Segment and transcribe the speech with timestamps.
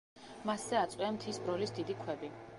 [0.49, 2.35] მასზე აწყვია მთის ბროლის დიდი ქვები.